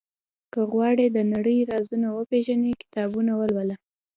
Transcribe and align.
•که 0.53 0.59
غواړې 0.71 1.05
د 1.11 1.17
نړۍ 1.33 1.57
رازونه 1.71 2.07
وپېژنې، 2.11 2.71
کتابونه 2.83 3.31
ولوله. 3.35 3.75